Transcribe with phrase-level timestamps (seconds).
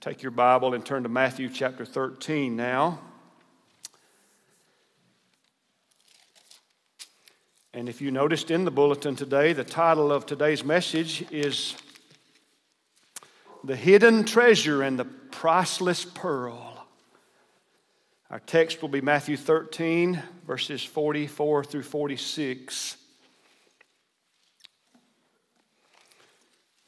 [0.00, 3.00] Take your Bible and turn to Matthew chapter 13 now.
[7.74, 11.74] And if you noticed in the bulletin today, the title of today's message is
[13.64, 16.86] The Hidden Treasure and the Priceless Pearl.
[18.30, 22.96] Our text will be Matthew 13, verses 44 through 46.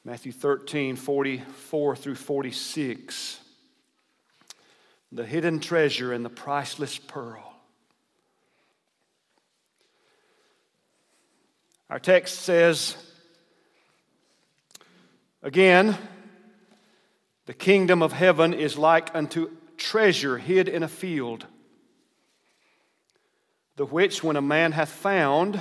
[0.05, 3.39] Matthew 13, 44 through 46.
[5.13, 7.47] The hidden treasure and the priceless pearl.
[11.91, 12.97] Our text says,
[15.43, 15.99] again,
[17.47, 21.45] the kingdom of heaven is like unto treasure hid in a field,
[23.77, 25.61] the which when a man hath found,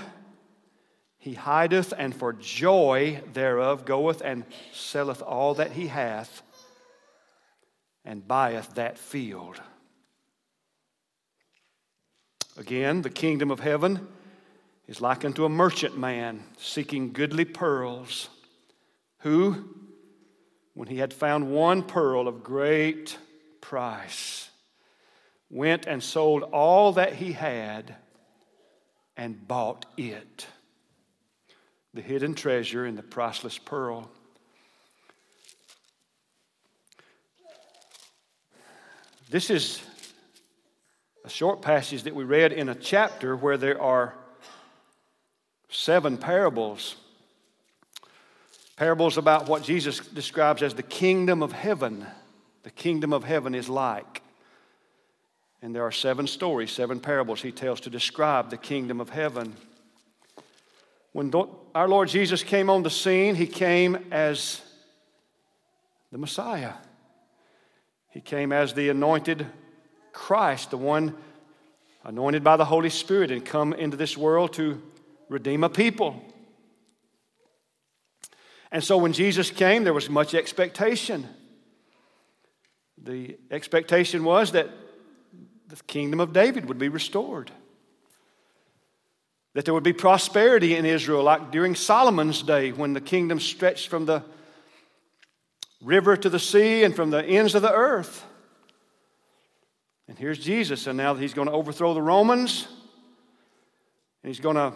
[1.19, 6.41] he hideth, and for joy thereof goeth and selleth all that he hath,
[8.05, 9.61] and buyeth that field.
[12.57, 14.07] Again, the kingdom of heaven
[14.87, 18.29] is like unto a merchant man seeking goodly pearls,
[19.19, 19.75] who,
[20.73, 23.17] when he had found one pearl of great
[23.59, 24.49] price,
[25.49, 27.97] went and sold all that he had
[29.17, 30.47] and bought it
[31.93, 34.09] the hidden treasure and the priceless pearl.
[39.29, 39.81] This is
[41.23, 44.15] a short passage that we read in a chapter where there are
[45.69, 46.95] seven parables.
[48.75, 52.05] Parables about what Jesus describes as the kingdom of heaven.
[52.63, 54.23] The kingdom of heaven is like.
[55.61, 59.55] And there are seven stories, seven parables he tells to describe the kingdom of heaven.
[61.11, 61.33] When
[61.73, 64.61] our Lord Jesus came on the scene, he came as
[66.11, 66.73] the Messiah.
[68.09, 69.47] He came as the anointed
[70.13, 71.15] Christ, the one
[72.03, 74.81] anointed by the Holy Spirit and come into this world to
[75.29, 76.21] redeem a people.
[78.71, 81.27] And so when Jesus came, there was much expectation.
[83.01, 84.69] The expectation was that
[85.67, 87.51] the kingdom of David would be restored
[89.53, 93.87] that there would be prosperity in Israel, like during Solomon's day when the kingdom stretched
[93.87, 94.23] from the
[95.81, 98.25] river to the sea and from the ends of the earth.
[100.07, 102.67] And here's Jesus, and now he's going to overthrow the Romans,
[104.23, 104.73] and he's going to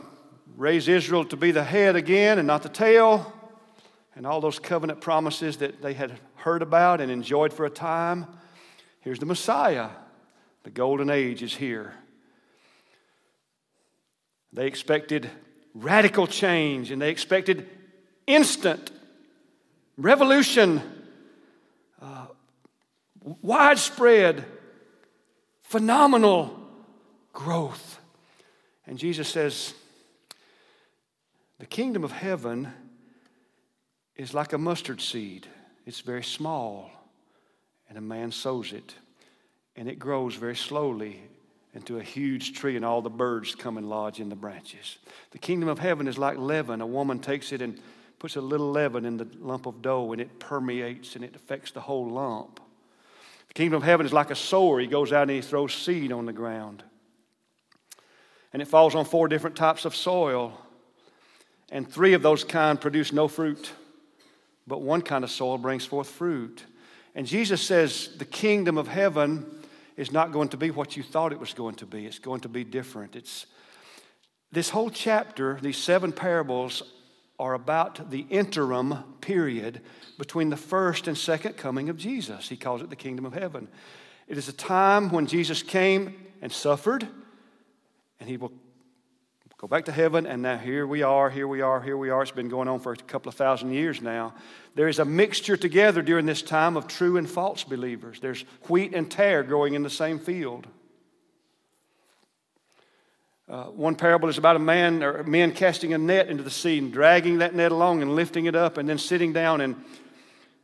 [0.56, 3.34] raise Israel to be the head again and not the tail,
[4.16, 8.28] and all those covenant promises that they had heard about and enjoyed for a time.
[9.02, 9.90] Here's the Messiah.
[10.64, 11.94] The golden age is here.
[14.54, 15.30] They expected
[15.74, 17.68] radical change and they expected
[18.28, 18.92] instant
[19.98, 20.82] revolution,
[22.02, 22.28] uh,
[23.42, 24.46] widespread,
[25.64, 26.60] phenomenal
[27.32, 28.00] growth.
[28.86, 29.74] And Jesus says,
[31.60, 32.72] The kingdom of heaven
[34.16, 35.48] is like a mustard seed,
[35.88, 36.92] it's very small,
[37.90, 38.94] and a man sows it,
[39.76, 41.22] and it grows very slowly
[41.74, 44.98] into a huge tree, and all the birds come and lodge in the branches.
[45.32, 46.82] The kingdom of heaven is like leaven.
[46.82, 47.80] A woman takes it and
[48.20, 51.72] puts a little leaven in the lump of dough, and it permeates and it affects
[51.72, 52.60] the whole lump.
[53.48, 54.80] The kingdom of heaven is like a sower.
[54.80, 56.84] He goes out and he throws seed on the ground.
[58.52, 60.60] And it falls on four different types of soil.
[61.72, 63.72] And three of those kind produce no fruit,
[64.68, 66.64] but one kind of soil brings forth fruit.
[67.16, 69.46] And Jesus says the kingdom of heaven
[69.98, 72.06] is not going to be what you thought it was going to be.
[72.06, 73.16] It's going to be different.
[73.16, 73.46] It's
[74.52, 76.84] this whole chapter, these seven parables
[77.40, 79.82] are about the interim period
[80.18, 82.50] between the first and second coming of Jesus.
[82.50, 83.68] He calls it the kingdom of heaven.
[84.28, 87.08] It is a time when Jesus came and suffered,
[88.20, 88.52] and he will
[89.64, 92.22] go back to heaven, and now here we are, here we are, here we are.
[92.22, 94.34] It's been going on for a couple of thousand years now.
[94.76, 98.20] There is a mixture together during this time of true and false believers.
[98.20, 100.68] There's wheat and tare growing in the same field.
[103.48, 106.78] Uh, one parable is about a man or men casting a net into the sea
[106.78, 109.82] and dragging that net along and lifting it up and then sitting down and,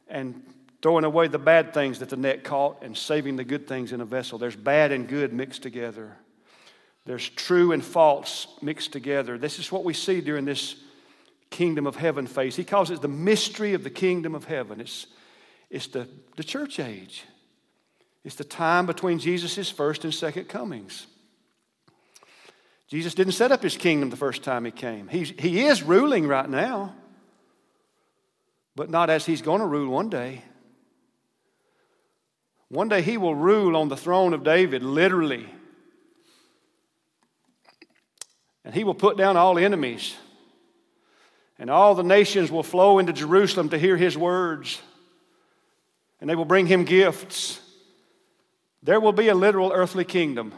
[0.10, 0.44] and
[0.82, 4.02] throwing away the bad things that the net caught and saving the good things in
[4.02, 4.38] a vessel.
[4.38, 6.18] There's bad and good mixed together.
[7.06, 9.38] There's true and false mixed together.
[9.38, 10.76] This is what we see during this
[11.50, 12.56] kingdom of heaven phase.
[12.56, 14.80] He calls it the mystery of the kingdom of heaven.
[14.80, 15.08] It's,
[15.70, 17.24] it's the, the church age,
[18.24, 21.08] it's the time between Jesus' first and second comings.
[22.88, 25.08] Jesus didn't set up his kingdom the first time he came.
[25.08, 26.96] He's, he is ruling right now,
[28.76, 30.44] but not as he's going to rule one day.
[32.68, 35.48] One day he will rule on the throne of David, literally.
[38.70, 40.16] And he will put down all enemies.
[41.58, 44.80] And all the nations will flow into Jerusalem to hear his words.
[46.22, 47.60] And they will bring him gifts.
[48.84, 50.54] There will be a literal earthly kingdom.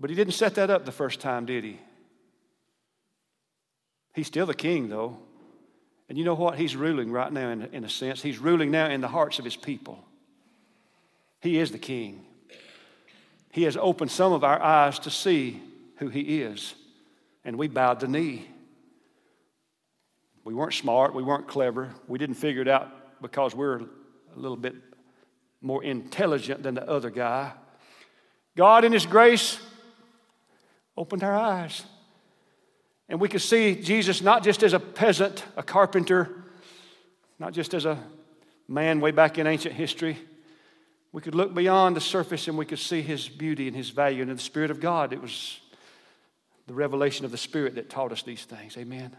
[0.00, 1.78] But he didn't set that up the first time, did he?
[4.14, 5.18] He's still the king, though.
[6.08, 6.56] And you know what?
[6.56, 8.22] He's ruling right now, in, in a sense.
[8.22, 10.02] He's ruling now in the hearts of his people.
[11.42, 12.24] He is the king.
[13.58, 15.60] He has opened some of our eyes to see
[15.96, 16.76] who he is.
[17.44, 18.46] And we bowed the knee.
[20.44, 23.88] We weren't smart, we weren't clever, we didn't figure it out because we're a
[24.36, 24.76] little bit
[25.60, 27.50] more intelligent than the other guy.
[28.56, 29.58] God, in His grace,
[30.96, 31.82] opened our eyes.
[33.08, 36.44] And we could see Jesus not just as a peasant, a carpenter,
[37.40, 37.98] not just as a
[38.68, 40.16] man way back in ancient history.
[41.12, 44.22] We could look beyond the surface and we could see his beauty and his value.
[44.22, 45.60] And in the Spirit of God, it was
[46.66, 48.76] the revelation of the Spirit that taught us these things.
[48.76, 49.16] Amen.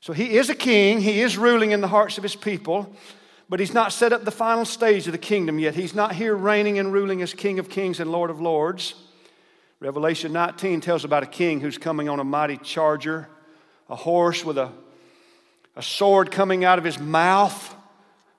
[0.00, 2.94] So he is a king, he is ruling in the hearts of his people,
[3.50, 5.74] but he's not set up the final stage of the kingdom yet.
[5.74, 8.94] He's not here reigning and ruling as King of kings and Lord of lords.
[9.78, 13.28] Revelation 19 tells about a king who's coming on a mighty charger,
[13.88, 14.70] a horse with a,
[15.76, 17.74] a sword coming out of his mouth,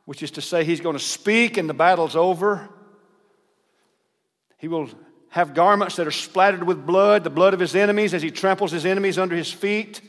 [0.05, 2.67] which is to say, he's going to speak and the battle's over.
[4.57, 4.89] He will
[5.29, 8.71] have garments that are splattered with blood, the blood of his enemies, as he tramples
[8.71, 10.01] his enemies under his feet.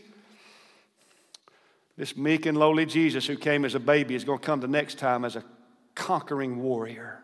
[1.96, 4.68] This meek and lowly Jesus who came as a baby is going to come the
[4.68, 5.44] next time as a
[5.94, 7.22] conquering warrior.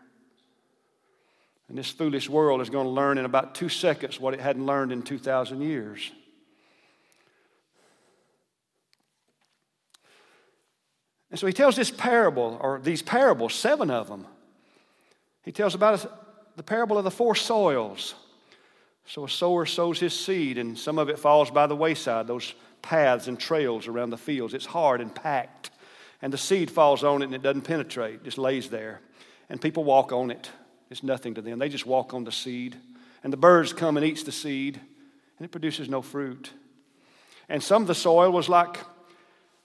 [1.67, 4.65] And this foolish world is going to learn in about two seconds what it hadn't
[4.65, 6.11] learned in 2,000 years.
[11.31, 14.25] And so he tells this parable, or these parables, seven of them.
[15.43, 18.15] He tells about the parable of the four soils.
[19.05, 22.53] So a sower sows his seed, and some of it falls by the wayside, those
[22.81, 24.53] paths and trails around the fields.
[24.53, 25.71] It's hard and packed.
[26.21, 29.01] And the seed falls on it and it doesn't penetrate, just lays there.
[29.49, 30.49] And people walk on it.
[30.89, 31.59] It's nothing to them.
[31.59, 32.75] They just walk on the seed.
[33.23, 34.79] And the birds come and eats the seed,
[35.37, 36.51] and it produces no fruit.
[37.47, 38.77] And some of the soil was like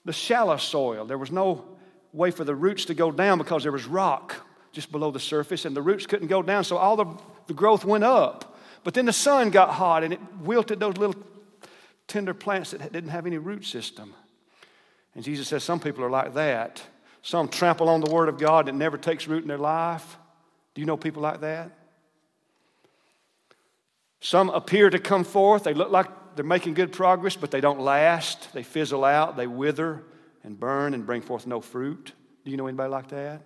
[0.05, 1.05] the shallow soil.
[1.05, 1.65] There was no
[2.13, 4.35] way for the roots to go down because there was rock
[4.71, 7.05] just below the surface, and the roots couldn't go down, so all the,
[7.47, 8.57] the growth went up.
[8.83, 11.15] But then the sun got hot and it wilted those little
[12.07, 14.13] tender plants that didn't have any root system.
[15.15, 16.83] And Jesus says some people are like that.
[17.23, 20.17] Some trample on the Word of God and it never takes root in their life.
[20.75, 21.71] Do you know people like that?
[24.19, 25.63] Some appear to come forth.
[25.63, 28.53] They look like they're making good progress, but they don't last.
[28.53, 30.03] They fizzle out, they wither
[30.43, 32.13] and burn and bring forth no fruit.
[32.43, 33.41] Do you know anybody like that?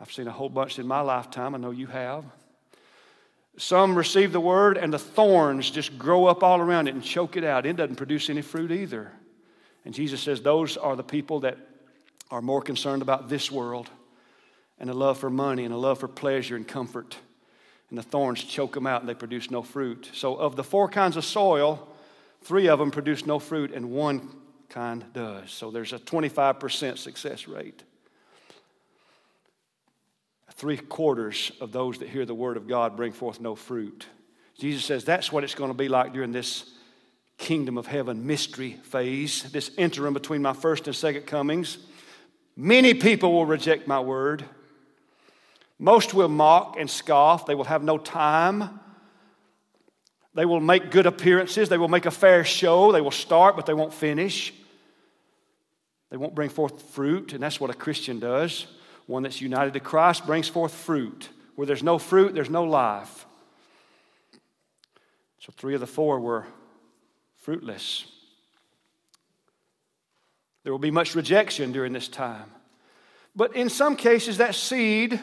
[0.00, 1.54] I've seen a whole bunch in my lifetime.
[1.54, 2.24] I know you have.
[3.56, 7.36] Some receive the word and the thorns just grow up all around it and choke
[7.36, 7.66] it out.
[7.66, 9.12] It doesn't produce any fruit either.
[9.84, 11.58] And Jesus says those are the people that
[12.30, 13.90] are more concerned about this world
[14.78, 17.16] and a love for money and a love for pleasure and comfort.
[17.92, 20.08] And the thorns choke them out and they produce no fruit.
[20.14, 21.86] So, of the four kinds of soil,
[22.40, 24.30] three of them produce no fruit and one
[24.70, 25.50] kind does.
[25.50, 27.82] So, there's a 25% success rate.
[30.52, 34.06] Three quarters of those that hear the word of God bring forth no fruit.
[34.58, 36.72] Jesus says that's what it's going to be like during this
[37.36, 41.76] kingdom of heaven mystery phase, this interim between my first and second comings.
[42.56, 44.46] Many people will reject my word.
[45.82, 47.44] Most will mock and scoff.
[47.44, 48.78] They will have no time.
[50.32, 51.68] They will make good appearances.
[51.68, 52.92] They will make a fair show.
[52.92, 54.54] They will start, but they won't finish.
[56.08, 58.66] They won't bring forth fruit, and that's what a Christian does.
[59.06, 61.28] One that's united to Christ brings forth fruit.
[61.56, 63.26] Where there's no fruit, there's no life.
[65.40, 66.46] So, three of the four were
[67.38, 68.06] fruitless.
[70.62, 72.52] There will be much rejection during this time.
[73.34, 75.18] But in some cases, that seed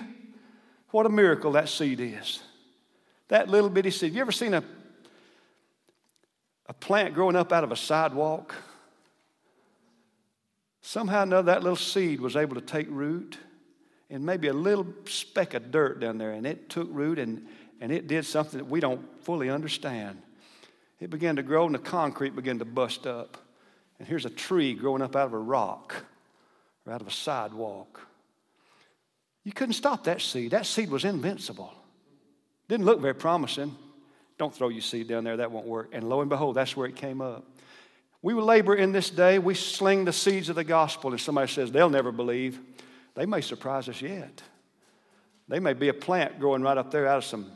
[0.91, 2.41] what a miracle that seed is.
[3.27, 4.13] That little bitty seed.
[4.13, 4.63] You ever seen a,
[6.67, 8.55] a plant growing up out of a sidewalk?
[10.81, 13.38] Somehow or another, that little seed was able to take root
[14.10, 17.46] and maybe a little speck of dirt down there, and it took root and,
[17.79, 20.19] and it did something that we don't fully understand.
[21.00, 23.38] It began to grow, and the concrete began to bust up.
[24.00, 25.96] And here's a tree growing up out of a rock
[26.86, 28.01] or out of a sidewalk.
[29.43, 30.51] You couldn't stop that seed.
[30.51, 31.74] That seed was invincible.
[32.67, 33.75] Didn't look very promising.
[34.38, 35.89] Don't throw your seed down there, that won't work.
[35.91, 37.46] And lo and behold, that's where it came up.
[38.22, 41.72] We labor in this day, we sling the seeds of the gospel, and somebody says
[41.72, 42.60] they'll never believe.
[43.15, 44.41] They may surprise us yet.
[45.48, 47.51] They may be a plant growing right up there out of some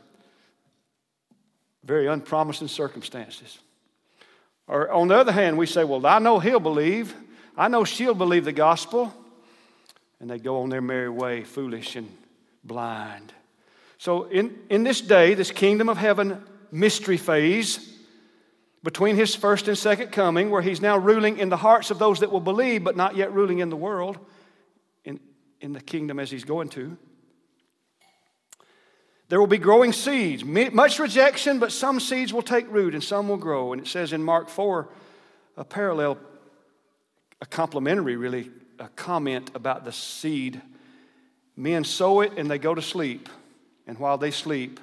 [1.83, 3.59] very unpromising circumstances.
[4.67, 7.13] Or on the other hand, we say, Well, I know he'll believe.
[7.55, 9.13] I know she'll believe the gospel.
[10.23, 12.09] And they go on their merry way, foolish and
[12.63, 13.33] blind.
[13.97, 17.93] So, in, in this day, this kingdom of heaven mystery phase,
[18.83, 22.21] between his first and second coming, where he's now ruling in the hearts of those
[22.21, 24.17] that will believe, but not yet ruling in the world,
[25.03, 25.19] in,
[25.59, 26.95] in the kingdom as he's going to.
[29.27, 33.27] There will be growing seeds, much rejection, but some seeds will take root and some
[33.27, 33.73] will grow.
[33.73, 34.87] And it says in Mark 4,
[35.57, 36.17] a parallel,
[37.41, 38.49] a complementary, really,
[38.83, 40.61] a comment about the seed.
[41.55, 43.29] Men sow it and they go to sleep.
[43.87, 44.79] And while they sleep,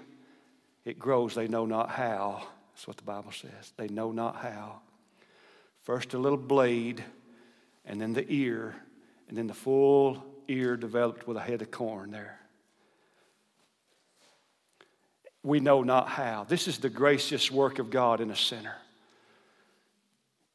[0.85, 2.43] it grows, they know not how.
[2.73, 3.73] That's what the Bible says.
[3.77, 4.81] They know not how.
[5.83, 7.03] First, a little blade,
[7.85, 8.75] and then the ear,
[9.29, 12.39] and then the full ear developed with a head of corn there.
[15.43, 16.45] We know not how.
[16.45, 18.77] This is the gracious work of God in a sinner.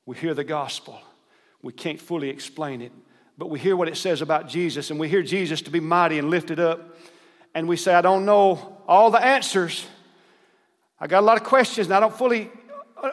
[0.05, 0.99] We hear the gospel.
[1.63, 2.91] We can't fully explain it,
[3.37, 6.19] but we hear what it says about Jesus, and we hear Jesus to be mighty
[6.19, 6.97] and lifted up.
[7.53, 9.85] And we say, I don't know all the answers,
[10.99, 12.49] I got a lot of questions and I don't fully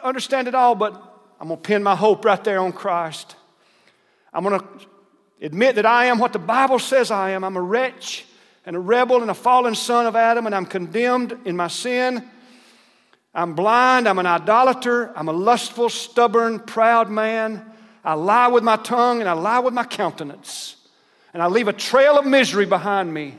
[0.03, 0.93] understand it all, but
[1.39, 3.35] I'm going to pin my hope right there on Christ.
[4.33, 4.67] I'm going to
[5.41, 7.43] admit that I am what the Bible says I am.
[7.43, 8.25] I'm a wretch
[8.65, 12.27] and a rebel and a fallen son of Adam, and I'm condemned in my sin.
[13.35, 14.07] I'm blind.
[14.07, 15.11] I'm an idolater.
[15.17, 17.72] I'm a lustful, stubborn, proud man.
[18.03, 20.75] I lie with my tongue and I lie with my countenance.
[21.33, 23.35] And I leave a trail of misery behind me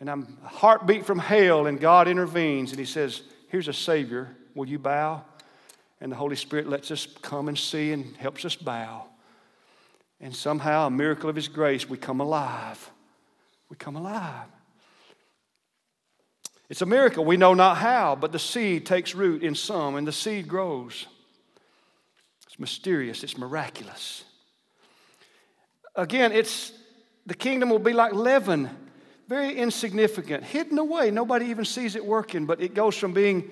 [0.00, 4.36] and I'm a heartbeat from hell, and God intervenes and He says, Here's a Savior.
[4.54, 5.22] Will you bow?
[6.00, 9.04] And the Holy Spirit lets us come and see and helps us bow.
[10.20, 12.90] And somehow, a miracle of His grace, we come alive.
[13.70, 14.46] We come alive.
[16.68, 17.24] It's a miracle.
[17.24, 21.06] We know not how, but the seed takes root in some, and the seed grows.
[22.56, 24.24] It's mysterious, it's miraculous.
[25.94, 26.72] Again, it's
[27.26, 28.70] the kingdom will be like leaven
[29.28, 31.10] very insignificant, hidden away.
[31.10, 33.50] Nobody even sees it working, but it goes from being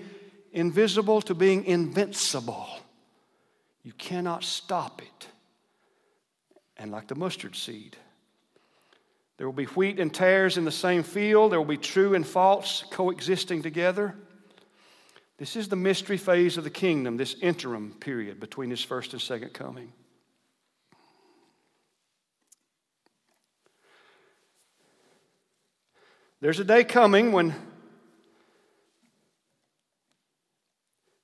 [0.52, 2.68] invisible to being invincible.
[3.82, 5.28] You cannot stop it.
[6.76, 7.96] And like the mustard seed,
[9.36, 12.26] there will be wheat and tares in the same field, there will be true and
[12.26, 14.14] false coexisting together.
[15.36, 19.20] This is the mystery phase of the kingdom, this interim period between his first and
[19.20, 19.92] second coming.
[26.40, 27.54] There's a day coming when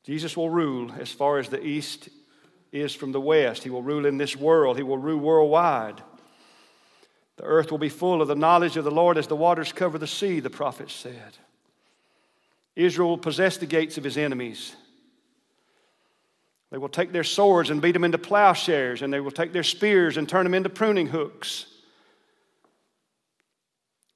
[0.02, 2.08] Jesus will rule as far as the east
[2.72, 3.62] is from the west.
[3.62, 6.02] He will rule in this world, He will rule worldwide.
[7.36, 9.98] The earth will be full of the knowledge of the Lord as the waters cover
[9.98, 11.36] the sea, the prophet said.
[12.76, 14.74] Israel will possess the gates of his enemies.
[16.70, 19.64] They will take their swords and beat them into plowshares, and they will take their
[19.64, 21.66] spears and turn them into pruning hooks.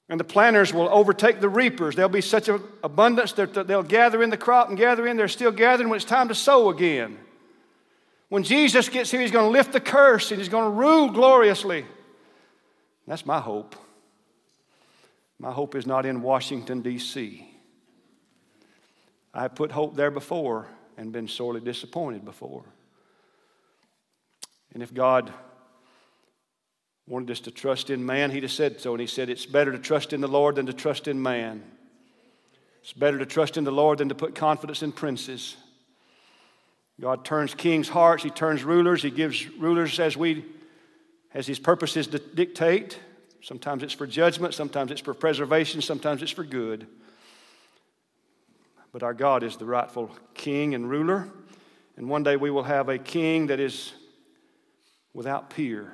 [0.07, 1.95] And the planters will overtake the reapers.
[1.95, 5.17] There'll be such an abundance that they'll gather in the crop and gather in.
[5.17, 7.17] They're still gathering when it's time to sow again.
[8.29, 11.09] When Jesus gets here, he's going to lift the curse and he's going to rule
[11.09, 11.85] gloriously.
[13.07, 13.75] That's my hope.
[15.39, 17.54] My hope is not in Washington, D.C.
[19.35, 20.65] I have put hope there before
[20.97, 22.63] and been sorely disappointed before.
[24.73, 25.31] And if God
[27.05, 28.93] wanted us to trust in man, he'd have said so.
[28.93, 31.63] And he said, It's better to trust in the Lord than to trust in man.
[32.81, 35.57] It's better to trust in the Lord than to put confidence in princes.
[37.01, 40.45] God turns kings' hearts, He turns rulers, He gives rulers as we
[41.33, 42.99] as His purposes dictate.
[43.41, 46.87] Sometimes it's for judgment, sometimes it's for preservation, sometimes it's for good.
[48.95, 51.27] But our God is the rightful king and ruler.
[51.97, 53.91] And one day we will have a king that is
[55.13, 55.91] without peer.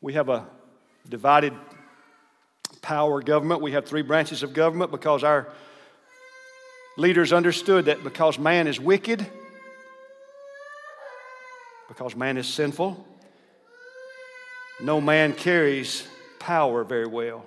[0.00, 0.46] We have a
[1.06, 1.52] divided
[2.80, 3.60] power government.
[3.60, 5.52] We have three branches of government because our
[6.96, 9.26] leaders understood that because man is wicked,
[11.86, 13.06] because man is sinful,
[14.80, 17.44] no man carries power very well.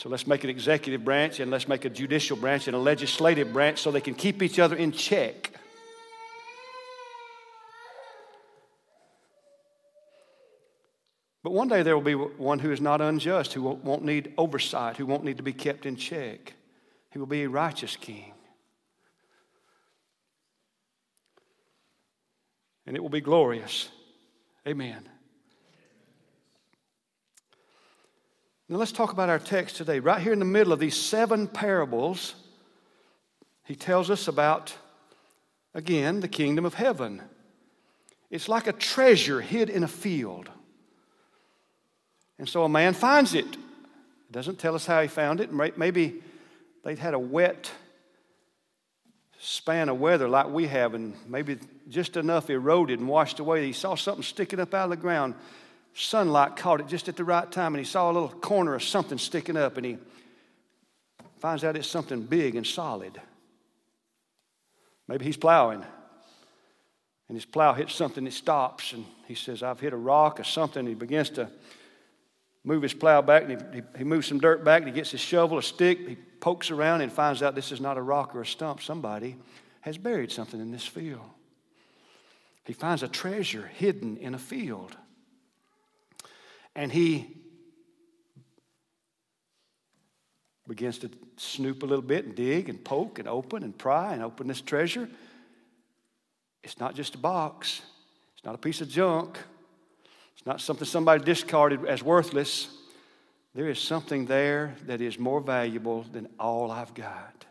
[0.00, 3.52] So let's make an executive branch and let's make a judicial branch and a legislative
[3.52, 5.50] branch so they can keep each other in check.
[11.42, 14.96] But one day there will be one who is not unjust, who won't need oversight,
[14.96, 16.54] who won't need to be kept in check.
[17.10, 18.32] He will be a righteous king.
[22.86, 23.90] And it will be glorious.
[24.66, 25.06] Amen.
[28.70, 29.98] Now let's talk about our text today.
[29.98, 32.36] Right here in the middle of these seven parables,
[33.64, 34.72] he tells us about,
[35.74, 37.20] again, the kingdom of heaven.
[38.30, 40.48] It's like a treasure hid in a field.
[42.38, 43.44] And so a man finds it.
[43.44, 45.52] It doesn't tell us how he found it.
[45.52, 46.22] Maybe
[46.84, 47.72] they'd had a wet
[49.40, 51.58] span of weather like we have, and maybe
[51.88, 53.66] just enough eroded and washed away.
[53.66, 55.34] He saw something sticking up out of the ground.
[55.94, 58.82] Sunlight caught it just at the right time, and he saw a little corner of
[58.82, 59.98] something sticking up, and he
[61.38, 63.20] finds out it's something big and solid.
[65.08, 65.84] Maybe he's plowing,
[67.28, 70.44] and his plow hits something, it stops, and he says, I've hit a rock or
[70.44, 70.86] something.
[70.86, 71.50] He begins to
[72.64, 75.20] move his plow back, and he, he moves some dirt back, and he gets his
[75.20, 78.42] shovel, a stick, he pokes around and finds out this is not a rock or
[78.42, 78.82] a stump.
[78.82, 79.36] Somebody
[79.82, 81.28] has buried something in this field.
[82.64, 84.96] He finds a treasure hidden in a field.
[86.80, 87.28] And he
[90.66, 94.22] begins to snoop a little bit and dig and poke and open and pry and
[94.22, 95.06] open this treasure.
[96.64, 97.82] It's not just a box,
[98.34, 99.36] it's not a piece of junk,
[100.34, 102.74] it's not something somebody discarded as worthless.
[103.54, 107.44] There is something there that is more valuable than all I've got.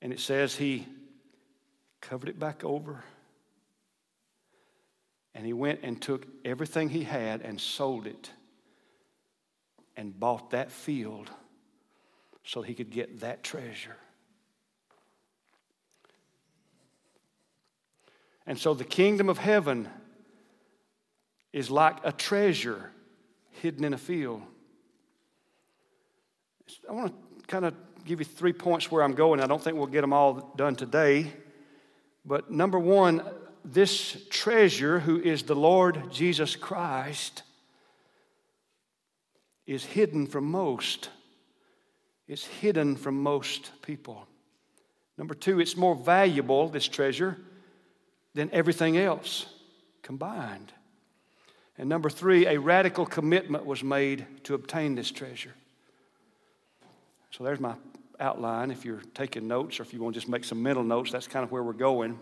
[0.00, 0.86] And it says he
[2.00, 3.04] covered it back over.
[5.38, 8.32] And he went and took everything he had and sold it
[9.96, 11.30] and bought that field
[12.42, 13.94] so he could get that treasure.
[18.48, 19.88] And so the kingdom of heaven
[21.52, 22.90] is like a treasure
[23.62, 24.42] hidden in a field.
[26.88, 29.38] I want to kind of give you three points where I'm going.
[29.38, 31.32] I don't think we'll get them all done today.
[32.24, 33.22] But number one,
[33.64, 37.42] this treasure, who is the Lord Jesus Christ,
[39.66, 41.10] is hidden from most.
[42.26, 44.26] It's hidden from most people.
[45.16, 47.36] Number two, it's more valuable, this treasure,
[48.34, 49.46] than everything else
[50.02, 50.72] combined.
[51.76, 55.54] And number three, a radical commitment was made to obtain this treasure.
[57.30, 57.74] So there's my
[58.18, 58.70] outline.
[58.70, 61.28] If you're taking notes or if you want to just make some mental notes, that's
[61.28, 62.18] kind of where we're going.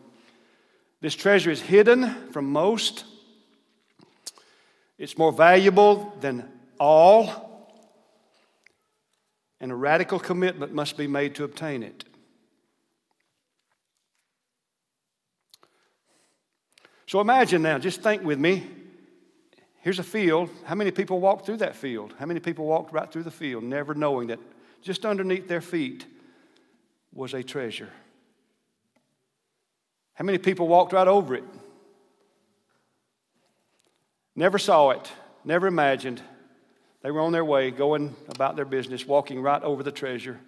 [1.00, 3.04] This treasure is hidden from most,
[4.98, 6.48] it's more valuable than
[6.80, 7.70] all,
[9.61, 12.04] and a radical commitment must be made to obtain it.
[17.06, 18.66] So imagine now, just think with me
[19.87, 20.50] Here's a field.
[20.64, 22.12] How many people walked through that field?
[22.18, 24.40] How many people walked right through the field, never knowing that
[24.82, 26.04] just underneath their feet
[27.14, 27.90] was a treasure?
[30.16, 31.44] How many people walked right over it?
[34.35, 35.11] Never saw it,
[35.44, 36.20] never imagined.
[37.02, 40.40] They were on their way, going about their business, walking right over the treasure.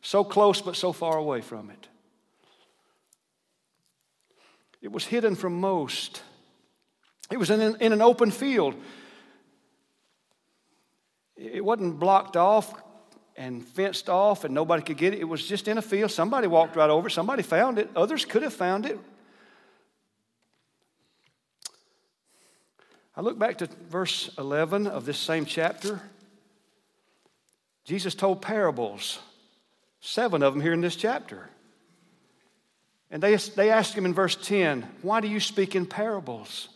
[0.00, 1.88] So close, but so far away from it.
[4.80, 6.22] It was hidden from most.
[7.30, 8.74] It was in an, in an open field.
[11.36, 12.72] It wasn't blocked off
[13.36, 15.20] and fenced off and nobody could get it.
[15.20, 16.12] It was just in a field.
[16.12, 17.10] Somebody walked right over it.
[17.10, 17.90] Somebody found it.
[17.96, 18.98] Others could have found it.
[23.16, 26.00] I look back to verse 11 of this same chapter.
[27.84, 29.18] Jesus told parables,
[30.00, 31.48] seven of them here in this chapter.
[33.10, 36.68] And they, they asked him in verse 10, Why do you speak in parables?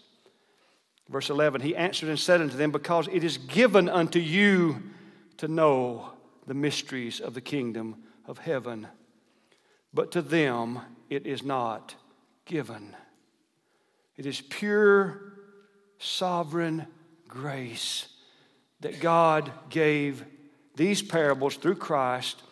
[1.11, 4.81] Verse 11, he answered and said unto them, Because it is given unto you
[5.39, 6.13] to know
[6.47, 8.87] the mysteries of the kingdom of heaven,
[9.93, 11.97] but to them it is not
[12.45, 12.97] given.
[14.17, 15.30] It is pure,
[16.01, 16.87] sovereign
[17.29, 18.09] grace
[18.81, 20.25] that God gave
[20.75, 22.43] these parables through Christ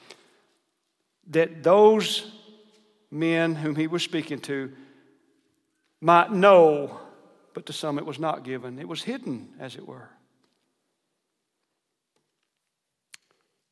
[1.30, 2.30] that those
[3.10, 4.72] men whom he was speaking to
[6.00, 7.00] might know
[7.54, 8.78] but to some it was not given.
[8.78, 10.08] It was hidden, as it were.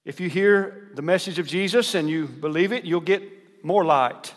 [0.04, 4.34] If you hear the message of Jesus and you believe it, you'll get more light.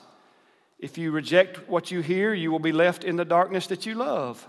[0.77, 3.95] If you reject what you hear, you will be left in the darkness that you
[3.95, 4.47] love.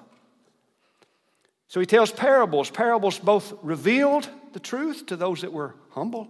[1.70, 2.68] So he tells parables.
[2.68, 6.26] Parables both revealed the truth to those that were humble,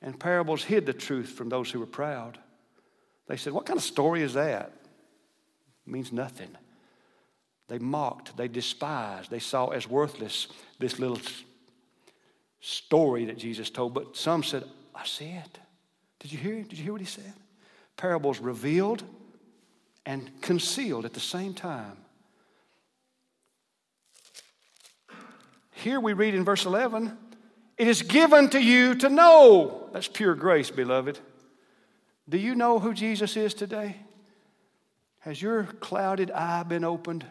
[0.00, 2.38] and parables hid the truth from those who were proud.
[3.26, 4.72] They said, What kind of story is that?
[5.86, 6.56] It means nothing.
[7.68, 11.20] They mocked, they despised, they saw as worthless this little
[12.62, 13.92] story that Jesus told.
[13.92, 15.58] But some said, I see it.
[16.20, 16.62] Did you hear?
[16.62, 17.34] Did you hear what he said?
[17.98, 19.02] Parables revealed
[20.06, 21.98] and concealed at the same time.
[25.74, 27.16] Here we read in verse 11,
[27.76, 29.90] it is given to you to know.
[29.92, 31.18] That's pure grace, beloved.
[32.28, 33.96] Do you know who Jesus is today?
[35.20, 37.26] Has your clouded eye been opened?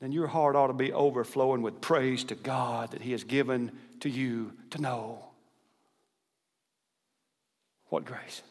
[0.00, 3.72] Then your heart ought to be overflowing with praise to God that He has given
[4.00, 5.24] to you to know.
[7.88, 8.42] What grace?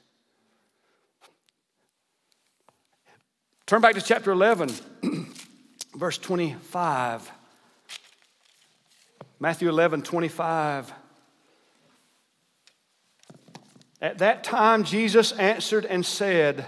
[3.68, 4.72] Turn back to chapter 11,
[5.96, 7.32] verse 25.
[9.44, 10.94] Matthew 11, 25.
[14.02, 16.66] At that time, Jesus answered and said,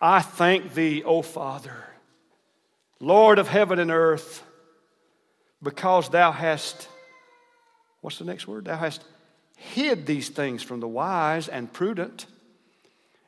[0.00, 1.84] I thank thee, O Father,
[2.98, 4.42] Lord of heaven and earth,
[5.62, 6.88] because thou hast,
[8.00, 8.64] what's the next word?
[8.64, 9.04] Thou hast
[9.56, 12.26] hid these things from the wise and prudent,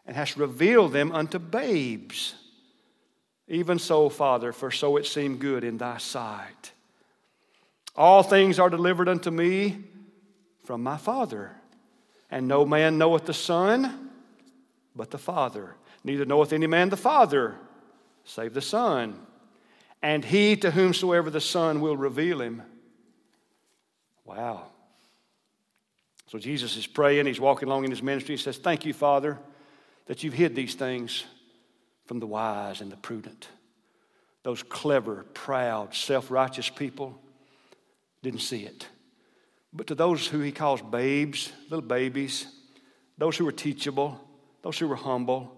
[0.04, 2.34] and hast revealed them unto babes.
[3.48, 6.72] Even so, Father, for so it seemed good in thy sight.
[7.94, 9.84] All things are delivered unto me
[10.64, 11.52] from my Father.
[12.30, 14.10] And no man knoweth the Son
[14.96, 15.76] but the Father.
[16.02, 17.56] Neither knoweth any man the Father
[18.24, 19.18] save the Son.
[20.02, 22.62] And he to whomsoever the Son will reveal him.
[24.24, 24.66] Wow.
[26.26, 28.36] So Jesus is praying, he's walking along in his ministry.
[28.36, 29.38] He says, Thank you, Father,
[30.06, 31.24] that you've hid these things
[32.06, 33.48] from the wise and the prudent.
[34.42, 37.20] Those clever, proud, self righteous people
[38.22, 38.86] didn't see it.
[39.72, 42.46] But to those who he calls babes, little babies,
[43.18, 44.20] those who were teachable,
[44.62, 45.52] those who were humble,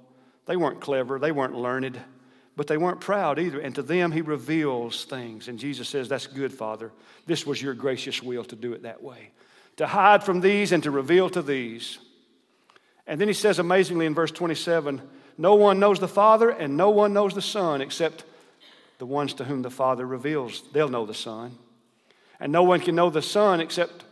[0.47, 2.01] they weren't clever, they weren't learned,
[2.57, 3.61] but they weren't proud either.
[3.61, 5.49] And to them, he reveals things.
[5.49, 6.91] And Jesus says, That's good, Father.
[7.27, 9.31] This was your gracious will to do it that way,
[9.77, 11.99] to hide from these and to reveal to these.
[13.07, 15.01] And then he says amazingly in verse 27
[15.39, 18.25] No one knows the Father, and no one knows the Son except
[18.99, 20.63] the ones to whom the Father reveals.
[20.73, 21.57] They'll know the Son.
[22.41, 24.05] And no one can know the Son except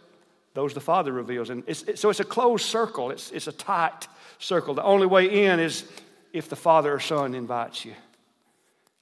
[0.54, 1.50] those the Father reveals.
[1.50, 4.06] And it's, it, so it's a closed circle, it's, it's a tight
[4.38, 4.74] circle.
[4.74, 5.84] The only way in is
[6.32, 7.94] if the Father or Son invites you.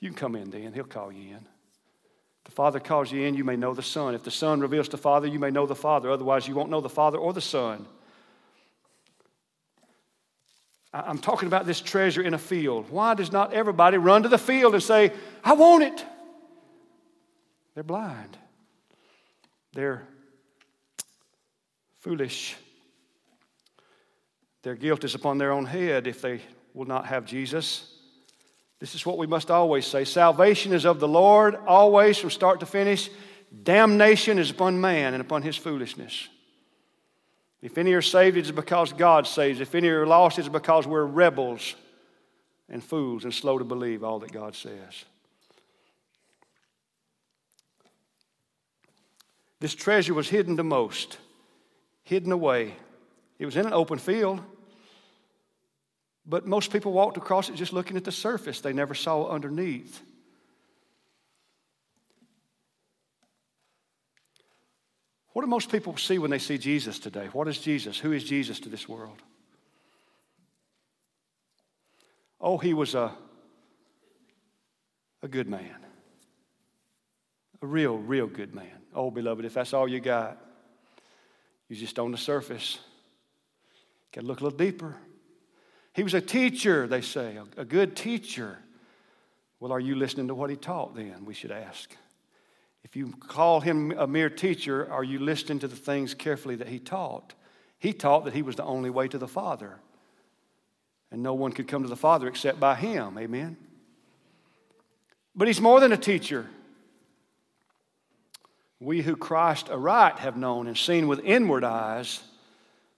[0.00, 1.46] You can come in then, He'll call you in.
[2.44, 4.14] The Father calls you in, you may know the Son.
[4.14, 6.10] If the Son reveals the Father, you may know the Father.
[6.10, 7.86] Otherwise, you won't know the Father or the Son.
[10.94, 12.88] I'm talking about this treasure in a field.
[12.88, 16.04] Why does not everybody run to the field and say, I want it?
[17.74, 18.38] They're blind.
[19.72, 20.06] They're
[21.98, 22.54] foolish.
[24.62, 26.40] Their guilt is upon their own head if they
[26.74, 27.92] will not have Jesus.
[28.78, 32.60] This is what we must always say salvation is of the Lord, always from start
[32.60, 33.10] to finish.
[33.62, 36.28] Damnation is upon man and upon his foolishness.
[37.64, 39.58] If any are saved, it is because God saves.
[39.58, 41.74] If any are lost, it is because we're rebels
[42.68, 45.06] and fools and slow to believe all that God says.
[49.60, 51.16] This treasure was hidden the most
[52.02, 52.74] hidden away.
[53.38, 54.42] It was in an open field.
[56.26, 60.02] But most people walked across it just looking at the surface, they never saw underneath.
[65.34, 67.28] What do most people see when they see Jesus today?
[67.32, 67.98] What is Jesus?
[67.98, 69.20] Who is Jesus to this world?
[72.40, 73.12] Oh, he was a,
[75.22, 75.74] a good man.
[77.62, 78.78] A real, real good man.
[78.94, 80.38] Oh, beloved, if that's all you got,
[81.68, 82.78] you're just on the surface.
[84.12, 84.94] Got to look a little deeper.
[85.94, 88.58] He was a teacher, they say, a good teacher.
[89.58, 91.24] Well, are you listening to what he taught then?
[91.24, 91.90] We should ask.
[92.84, 96.68] If you call him a mere teacher, are you listening to the things carefully that
[96.68, 97.34] he taught?
[97.78, 99.80] He taught that he was the only way to the Father.
[101.10, 103.18] And no one could come to the Father except by him.
[103.18, 103.56] Amen?
[105.34, 106.46] But he's more than a teacher.
[108.80, 112.22] We who Christ aright have known and seen with inward eyes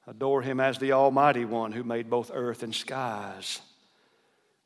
[0.07, 3.61] adore him as the Almighty One who made both earth and skies.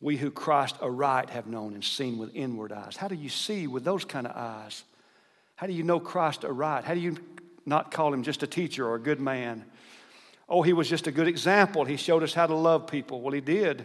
[0.00, 2.96] We who Christ aright have known and seen with inward eyes.
[2.96, 4.84] How do you see with those kind of eyes?
[5.60, 6.84] How do you know Christ aright?
[6.84, 7.18] How do you
[7.66, 9.66] not call him just a teacher or a good man?
[10.48, 11.84] Oh, he was just a good example.
[11.84, 13.20] He showed us how to love people.
[13.20, 13.84] Well, he did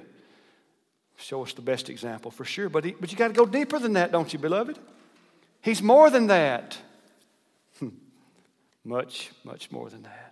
[1.17, 2.69] show us the best example for sure.
[2.69, 4.79] But, he, but you got to go deeper than that, don't you, beloved?
[5.59, 6.77] He's more than that.
[7.79, 7.89] Hmm.
[8.85, 10.31] much, much more than that.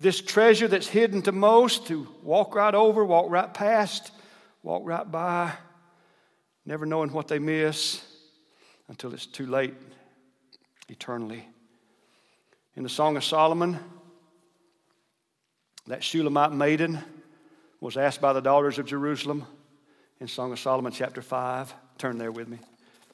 [0.00, 4.10] This treasure that's hidden to most, to walk right over, walk right past,
[4.62, 5.52] walk right by,
[6.70, 8.00] never knowing what they miss
[8.86, 9.74] until it's too late
[10.88, 11.44] eternally.
[12.76, 13.76] In the Song of Solomon,
[15.88, 17.00] That Shulamite maiden
[17.80, 19.46] was asked by the daughters of Jerusalem
[20.20, 21.74] in Song of Solomon, chapter 5.
[21.98, 22.58] Turn there with me.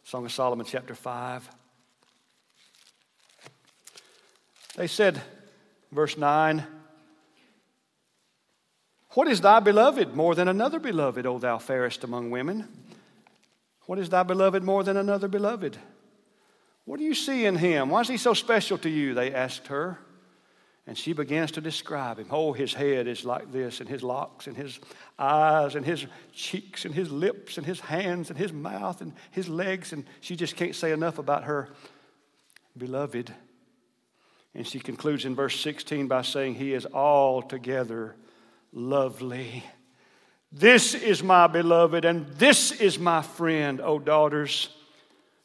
[0.05, 1.49] Song of Solomon, chapter 5.
[4.77, 5.23] They said,
[5.91, 6.63] verse 9,
[9.13, 12.86] What is thy beloved more than another beloved, O thou fairest among women?
[13.87, 15.79] What is thy beloved more than another beloved?
[16.85, 17.91] What do you see in him?
[17.91, 19.15] Why is he so special to you?
[19.15, 19.99] They asked her.
[20.89, 22.29] And she begins to describe him.
[22.31, 24.79] Oh, his head is like this, and his locks, and his
[25.19, 29.49] eyes, and his cheeks, and his lips, and his hands, and his mouth, and his
[29.49, 29.93] legs.
[29.93, 31.71] And she just can't say enough about her
[32.79, 33.35] beloved.
[34.55, 38.15] And she concludes in verse 16 by saying, He is altogether
[38.73, 39.65] lovely.
[40.59, 44.71] This is my beloved, and this is my friend, O daughters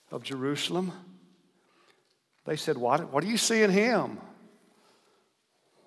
[0.10, 0.93] of Jerusalem.
[2.45, 4.19] They said, What, what do you see in him?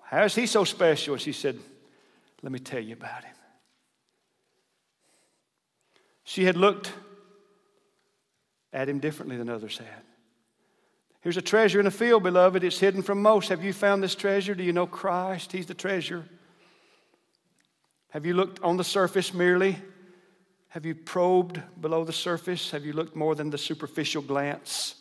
[0.03, 1.15] How is he so special?
[1.15, 1.57] And she said,
[2.43, 3.33] Let me tell you about him.
[6.23, 6.93] She had looked
[8.73, 10.03] at him differently than others had.
[11.21, 12.63] Here's a treasure in a field, beloved.
[12.63, 13.49] It's hidden from most.
[13.49, 14.53] Have you found this treasure?
[14.53, 15.51] Do you know Christ?
[15.51, 16.25] He's the treasure.
[18.15, 19.75] Have you looked on the surface merely?
[20.69, 22.71] Have you probed below the surface?
[22.71, 24.95] Have you looked more than the superficial glance?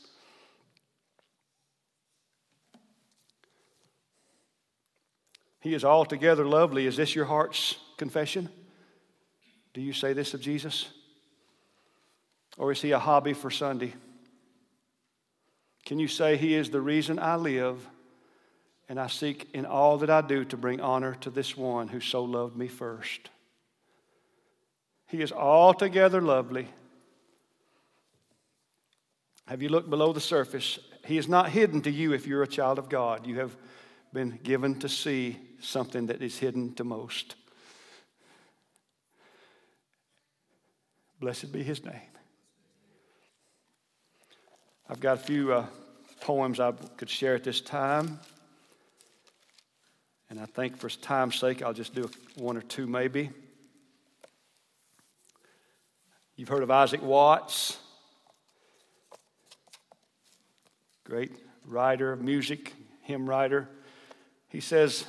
[5.61, 6.89] He is altogether lovely.
[6.89, 8.49] Is this your heart's confession?
[9.75, 10.89] Do you say this of Jesus?
[12.59, 13.95] Or is he a hobby for Sunday?
[15.87, 17.89] Can you say he is the reason I live
[18.89, 22.01] and I seek in all that I do to bring honor to this one who
[22.01, 23.31] so loved me first?
[25.07, 26.69] He is altogether lovely.
[29.47, 30.79] Have you looked below the surface?
[31.05, 33.27] He is not hidden to you if you're a child of God.
[33.27, 33.57] You have
[34.13, 37.37] been given to see something that is hidden to most.
[41.21, 42.01] Blessed be his name.
[44.89, 45.67] I've got a few uh,
[46.21, 48.21] poems I could share at this time.
[50.35, 53.31] And I think for time's sake, I'll just do one or two maybe.
[56.35, 57.79] You've heard of Isaac Watts,
[61.05, 61.31] great
[61.65, 63.69] writer, music, hymn writer.
[64.49, 65.05] He says,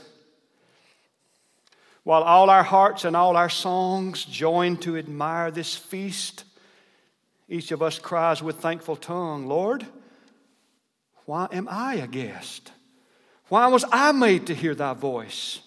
[2.04, 6.44] While all our hearts and all our songs join to admire this feast,
[7.50, 9.88] each of us cries with thankful tongue, Lord,
[11.26, 12.72] why am I a guest?
[13.50, 15.60] Why was I made to hear thy voice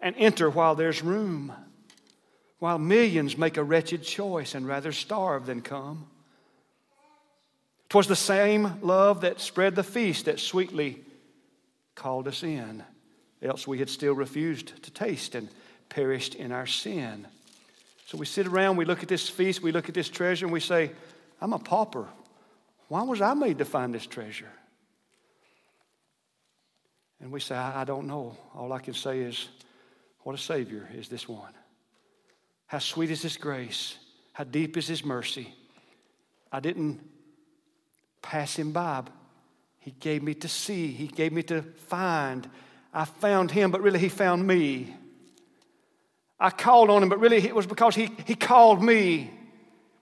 [0.00, 1.52] and enter while there's room,
[2.58, 6.08] while millions make a wretched choice and rather starve than come?
[7.88, 11.02] 'Twas the same love that spread the feast that sweetly
[11.94, 12.84] called us in,
[13.42, 15.48] else we had still refused to taste and
[15.88, 17.26] perished in our sin.
[18.06, 20.52] So we sit around, we look at this feast, we look at this treasure, and
[20.52, 20.90] we say,
[21.40, 22.06] I'm a pauper.
[22.88, 24.50] Why was I made to find this treasure?
[27.20, 28.36] And we say, I, I don't know.
[28.54, 29.48] All I can say is,
[30.20, 31.52] what a Savior is this one.
[32.66, 33.96] How sweet is His grace.
[34.32, 35.54] How deep is His mercy.
[36.52, 37.00] I didn't
[38.22, 39.04] pass Him by,
[39.88, 42.46] he gave me to see, He gave me to find.
[42.92, 44.94] I found Him, but really He found me.
[46.38, 49.30] I called on Him, but really it was because He, he called me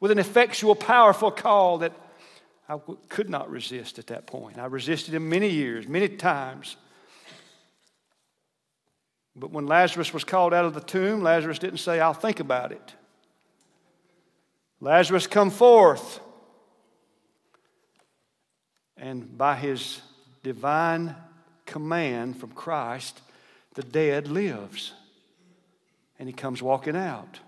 [0.01, 1.93] with an effectual, powerful call that
[2.69, 4.59] I could not resist at that point.
[4.59, 6.77] I resisted Him many years, many times.
[9.39, 12.73] But when Lazarus was called out of the tomb, Lazarus didn't say, I'll think about
[12.73, 12.95] it.
[14.81, 16.21] Lazarus, come forth.
[18.97, 20.01] And by his
[20.43, 21.15] divine
[21.67, 23.21] command from Christ,
[23.75, 24.95] the dead lives.
[26.19, 27.39] And he comes walking out.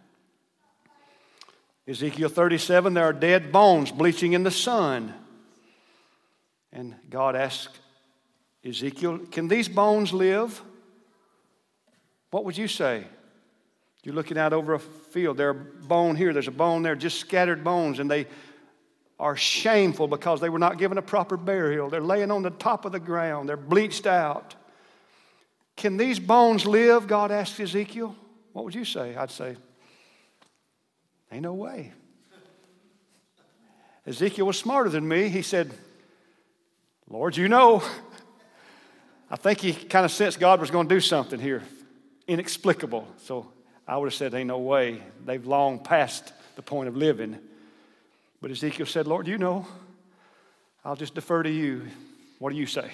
[1.86, 5.14] Ezekiel 37, there are dead bones bleaching in the sun.
[6.70, 7.78] And God asked
[8.62, 10.60] Ezekiel, Can these bones live?
[12.30, 13.04] What would you say?
[14.02, 15.36] You're looking out over a field.
[15.36, 18.26] There's a bone here, there's a bone there, just scattered bones, and they
[19.18, 21.90] are shameful because they were not given a proper burial.
[21.90, 24.54] They're laying on the top of the ground, they're bleached out.
[25.76, 27.06] Can these bones live?
[27.06, 28.16] God asked Ezekiel.
[28.52, 29.14] What would you say?
[29.14, 29.56] I'd say,
[31.30, 31.92] Ain't no way.
[34.06, 35.28] Ezekiel was smarter than me.
[35.28, 35.70] He said,
[37.08, 37.82] Lord, you know.
[39.30, 41.62] I think he kind of sensed God was going to do something here,
[42.28, 43.08] inexplicable.
[43.16, 43.50] So
[43.86, 45.02] I would have said, Ain't no way.
[45.24, 47.38] They've long passed the point of living.
[48.40, 49.66] But Ezekiel said, Lord, you know,
[50.84, 51.88] I'll just defer to you.
[52.38, 52.90] What do you say?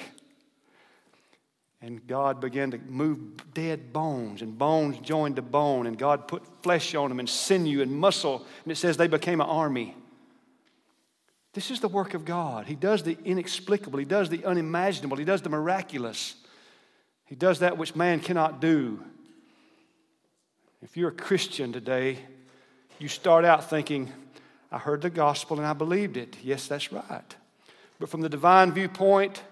[1.82, 3.18] And God began to move
[3.52, 7.82] dead bones, and bones joined to bone, and God put flesh on them, and sinew
[7.82, 8.46] and muscle.
[8.62, 9.94] And it says they became an army.
[11.52, 12.66] This is the work of God.
[12.66, 16.36] He does the inexplicable, He does the unimaginable, He does the miraculous.
[17.26, 19.02] He does that which man cannot do.
[20.84, 22.18] If you're a Christian today,
[22.98, 24.12] you start out thinking,
[24.70, 26.36] I heard the gospel and I believed it.
[26.42, 27.36] Yes, that's right.
[27.98, 29.42] But from the divine viewpoint,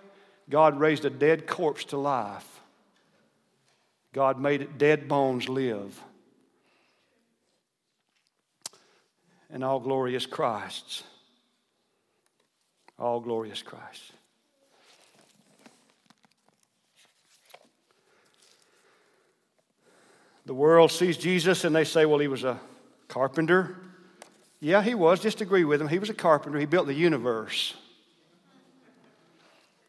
[0.51, 2.61] God raised a dead corpse to life.
[4.13, 5.99] God made dead bones live.
[9.49, 11.03] And all glory is Christ's.
[12.99, 14.13] All glory is Christ.
[20.47, 22.61] The world sees Jesus and they say, well, he was a
[23.09, 23.77] carpenter.
[24.61, 25.21] Yeah, he was.
[25.21, 25.89] Just agree with him.
[25.89, 26.59] He was a carpenter.
[26.59, 27.75] He built the universe.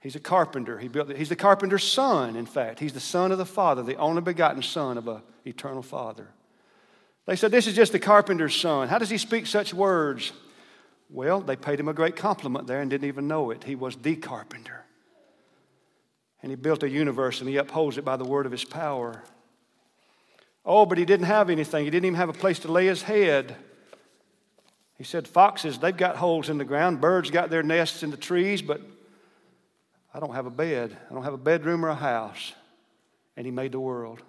[0.02, 0.78] He's a carpenter.
[0.78, 2.80] He built the, he's the carpenter's son, in fact.
[2.80, 6.28] He's the son of the Father, the only begotten son of an eternal Father.
[7.26, 8.89] They said, This is just the carpenter's son.
[8.89, 10.34] How does he speak such words?
[11.10, 13.63] Well, they paid him a great compliment there and didn't even know it.
[13.63, 14.84] He was the carpenter.
[16.42, 19.24] And he built a universe and he upholds it by the word of his power.
[20.65, 21.84] Oh, but he didn't have anything.
[21.84, 23.56] He didn't even have a place to lay his head.
[24.97, 27.02] He said, Foxes, they've got holes in the ground.
[27.02, 28.82] Birds got their nests in the trees, but
[30.13, 30.95] I don't have a bed.
[31.10, 32.54] I don't have a bedroom or a house.
[33.36, 34.21] And he made the world.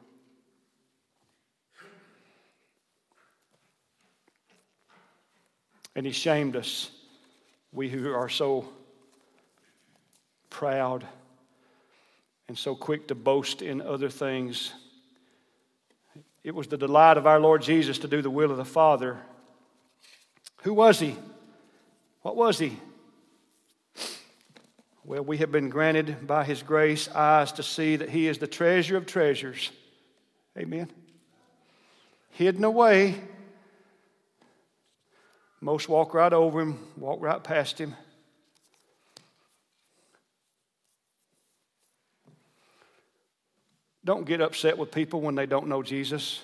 [5.94, 6.90] And he shamed us,
[7.70, 8.68] we who are so
[10.51, 11.07] proud
[12.49, 14.73] and so quick to boast in other things.
[16.45, 19.19] It was the delight of our Lord Jesus to do the will of the Father.
[20.63, 21.17] Who was he?
[22.21, 22.79] What was he?
[25.05, 28.47] Well, we have been granted by his grace eyes to see that he is the
[28.47, 29.71] treasure of treasures.
[30.59, 30.91] Amen.
[32.31, 33.21] Hidden away.
[35.61, 37.95] Most walk right over him, walk right past him.
[44.05, 46.43] Don't get upset with people when they don't know Jesus.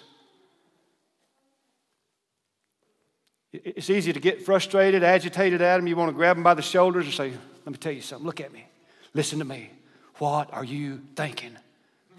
[3.52, 5.86] It's easy to get frustrated, agitated at them.
[5.86, 8.26] You want to grab them by the shoulders and say, Let me tell you something.
[8.26, 8.66] Look at me.
[9.12, 9.70] Listen to me.
[10.18, 11.56] What are you thinking?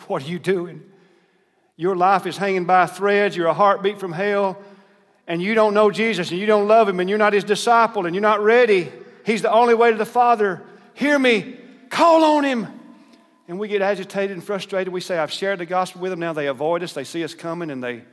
[0.08, 0.84] What are you doing?
[1.78, 3.36] Your life is hanging by threads.
[3.36, 4.62] You're a heartbeat from hell,
[5.26, 8.06] and you don't know Jesus, and you don't love Him, and you're not His disciple,
[8.06, 8.92] and you're not ready.
[9.26, 10.62] He's the only way to the Father.
[10.94, 11.58] Hear me.
[11.90, 12.68] Call on Him
[13.48, 14.94] and we get agitated and frustrated.
[14.94, 16.20] We say, I've shared the gospel with them.
[16.20, 16.94] Now they avoid us.
[16.94, 18.04] They see us coming and they,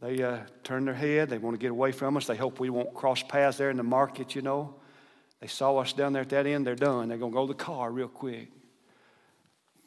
[0.00, 1.28] they uh, turn their head.
[1.28, 2.26] They want to get away from us.
[2.26, 4.74] They hope we won't cross paths there in the market, you know.
[5.40, 6.66] They saw us down there at that end.
[6.66, 7.08] They're done.
[7.08, 8.48] They're going to go to the car real quick.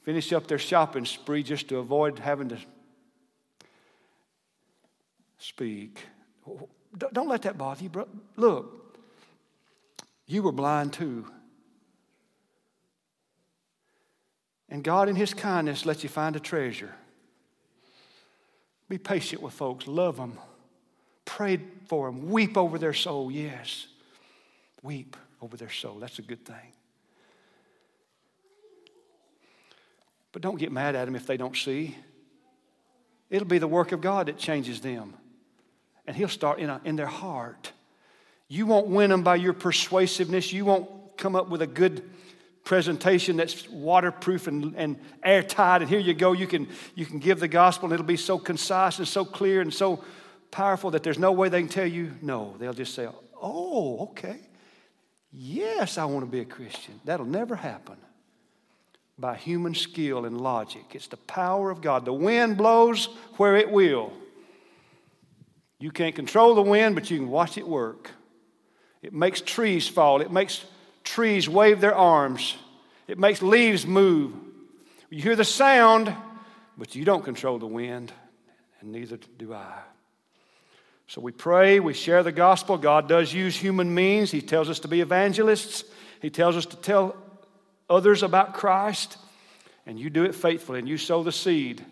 [0.04, 2.58] Finish up their shopping spree just to avoid having to
[5.38, 6.06] speak.
[7.14, 8.08] Don't let that bother you, bro.
[8.36, 8.98] Look,
[10.28, 11.26] you were blind too.
[14.74, 16.92] And God, in His kindness, lets you find a treasure.
[18.90, 20.40] Be patient with folks, love them,
[21.26, 23.86] pray for them, weep over their soul, yes.
[24.82, 26.00] Weep over their soul.
[26.00, 26.74] That's a good thing.
[30.32, 31.96] But don't get mad at them if they don't see.
[33.30, 35.14] It'll be the work of God that changes them.
[36.08, 37.72] And He'll start in, a, in their heart.
[38.48, 40.52] You won't win them by your persuasiveness.
[40.52, 42.10] You won't come up with a good
[42.64, 47.40] presentation that's waterproof and, and airtight and here you go you can you can give
[47.40, 50.04] the gospel and it'll be so concise and so clear and so
[50.50, 52.56] powerful that there's no way they can tell you no.
[52.60, 53.08] They'll just say
[53.42, 54.40] oh okay.
[55.32, 57.00] Yes i want to be a christian.
[57.04, 57.98] That'll never happen.
[59.20, 62.06] By human skill and logic it's the power of god.
[62.06, 64.14] The wind blows where it will.
[65.80, 68.10] You can't control the wind but you can watch it work.
[69.02, 70.22] It makes trees fall.
[70.22, 70.64] It makes
[71.04, 72.56] trees wave their arms,
[73.08, 74.34] it makes leaves move.
[75.10, 76.14] You hear the sound,
[76.78, 78.12] but you don't control the wind,
[78.80, 79.80] and neither do I.
[81.08, 82.78] So we pray, we share the gospel.
[82.78, 84.32] God does use human means.
[84.32, 85.84] He tells us to be evangelists,
[86.22, 87.16] He tells us to tell
[87.90, 89.18] others about Christ,
[89.86, 91.86] and you do it faithfully, and you sow the seed.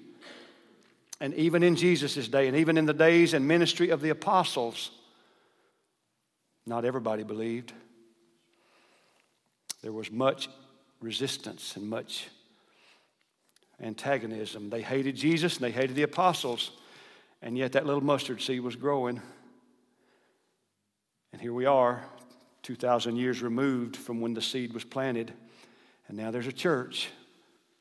[1.20, 4.90] And even in Jesus' day, and even in the days and ministry of the apostles,
[6.66, 7.74] not everybody believed.
[9.82, 10.48] There was much
[11.00, 12.28] resistance and much
[13.82, 14.70] antagonism.
[14.70, 16.72] They hated Jesus and they hated the apostles,
[17.42, 19.22] and yet that little mustard seed was growing.
[21.34, 22.04] And here we are,
[22.64, 25.34] 2,000 years removed from when the seed was planted,
[26.08, 27.10] and now there's a church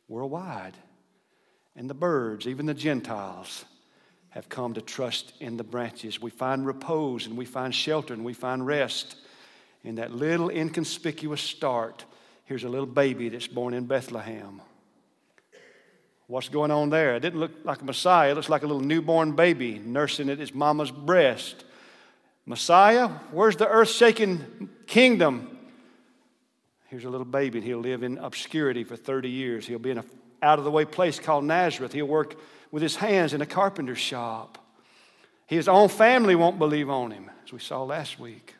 [0.08, 0.76] worldwide.
[1.76, 3.64] And the birds, even the Gentiles,
[4.30, 6.20] have come to trust in the branches.
[6.20, 9.16] We find repose and we find shelter and we find rest
[9.84, 12.04] in that little inconspicuous start.
[12.44, 14.60] Here's a little baby that's born in Bethlehem.
[16.26, 17.16] What's going on there?
[17.16, 18.30] It didn't look like a Messiah.
[18.30, 21.64] It looks like a little newborn baby nursing at his mama's breast.
[22.46, 25.58] Messiah, where's the earth shaking kingdom?
[26.86, 29.66] Here's a little baby, and he'll live in obscurity for 30 years.
[29.66, 30.04] He'll be in an
[30.42, 31.92] out of the way place called Nazareth.
[31.92, 32.36] He'll work
[32.70, 34.58] with his hands in a carpenter's shop.
[35.46, 38.54] His own family won't believe on him, as we saw last week.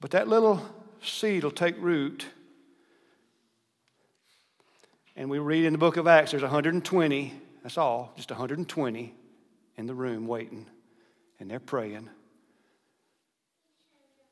[0.00, 0.62] But that little
[1.00, 2.26] seed will take root
[5.16, 7.32] and we read in the book of Acts, there's 120,
[7.62, 9.14] that's all, just 120
[9.78, 10.66] in the room waiting.
[11.40, 12.10] And they're praying.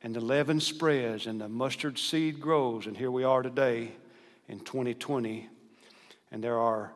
[0.02, 2.86] And the leaven spreads and the mustard seed grows.
[2.86, 3.92] And here we are today
[4.46, 5.48] in 2020.
[6.30, 6.92] And there are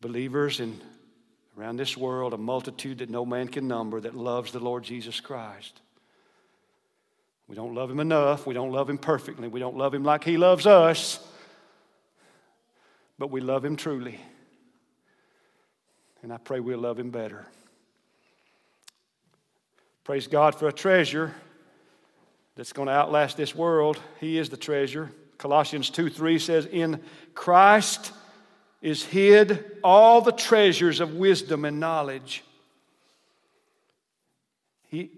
[0.00, 0.80] believers in
[1.58, 5.18] around this world, a multitude that no man can number that loves the Lord Jesus
[5.18, 5.80] Christ.
[7.48, 8.46] We don't love him enough.
[8.46, 9.48] We don't love him perfectly.
[9.48, 11.20] We don't love him like he loves us
[13.18, 14.18] but we love Him truly.
[16.22, 17.46] And I pray we'll love Him better.
[20.04, 21.34] Praise God for a treasure
[22.56, 23.98] that's going to outlast this world.
[24.20, 25.10] He is the treasure.
[25.38, 27.02] Colossians 2 3 says, In
[27.34, 28.12] Christ
[28.82, 32.44] is hid all the treasures of wisdom and knowledge.
[34.88, 35.10] He,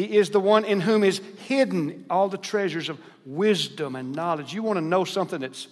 [0.00, 4.54] he is the one in whom is hidden all the treasures of wisdom and knowledge.
[4.54, 5.68] You want to know something that's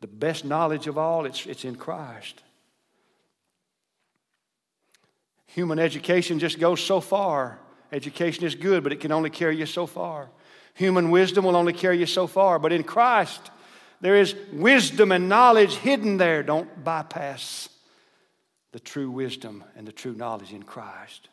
[0.00, 2.42] the best knowledge of all, it's, it's in Christ.
[5.48, 7.58] Human education just goes so far.
[7.92, 10.30] Education is good, but it can only carry you so far.
[10.72, 12.58] Human wisdom will only carry you so far.
[12.58, 13.50] But in Christ,
[14.00, 16.42] there is wisdom and knowledge hidden there.
[16.42, 17.68] Don't bypass
[18.72, 21.28] the true wisdom and the true knowledge in Christ.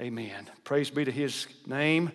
[0.00, 0.50] Amen.
[0.64, 2.10] Praise be to his name.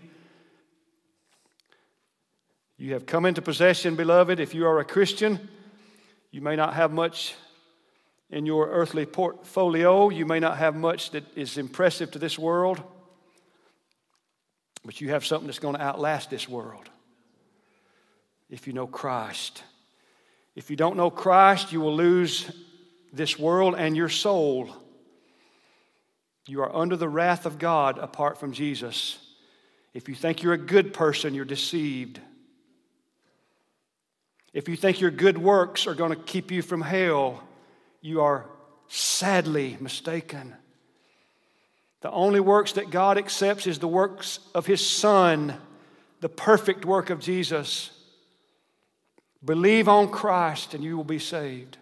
[2.77, 4.41] You have come into possession, beloved.
[4.41, 5.49] If you are a Christian,
[6.31, 7.35] you may not have much
[8.29, 10.09] in your earthly portfolio.
[10.09, 12.83] You may not have much that is impressive to this world,
[14.83, 16.89] but you have something that's going to outlast this world
[18.49, 19.63] if you know Christ.
[20.53, 22.51] If you don't know Christ, you will lose
[23.13, 24.69] this world and your soul.
[26.49, 29.19] You are under the wrath of God apart from Jesus.
[29.93, 32.19] If you think you're a good person, you're deceived.
[34.51, 37.43] If you think your good works are going to keep you from hell,
[38.01, 38.47] you are
[38.87, 40.55] sadly mistaken.
[42.01, 45.55] The only works that God accepts is the works of His Son,
[46.19, 47.91] the perfect work of Jesus.
[49.45, 51.77] Believe on Christ and you will be saved.